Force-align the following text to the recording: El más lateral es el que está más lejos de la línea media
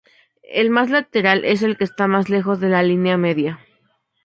El 0.53 0.71
más 0.71 0.89
lateral 0.89 1.45
es 1.45 1.61
el 1.61 1.77
que 1.77 1.83
está 1.83 2.07
más 2.07 2.27
lejos 2.27 2.59
de 2.59 2.69
la 2.69 2.81
línea 2.81 3.17
media 3.17 3.59